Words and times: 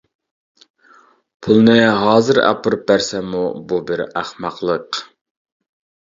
پۇلنى 1.47 1.75
ھازىر 2.03 2.39
ئاپىرىپ 2.45 2.87
بەرسەممۇ 2.91 3.41
بۇ 3.73 3.79
بىر 3.91 4.01
ئەخمەقلىق. 4.07 4.99